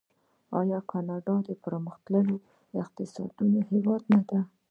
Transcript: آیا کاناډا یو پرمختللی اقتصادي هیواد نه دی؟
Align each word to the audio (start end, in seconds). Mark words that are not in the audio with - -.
آیا 0.59 0.79
کاناډا 0.91 1.35
یو 1.47 1.55
پرمختللی 1.65 2.37
اقتصادي 2.81 3.49
هیواد 3.71 4.03
نه 4.13 4.21
دی؟ 4.27 4.39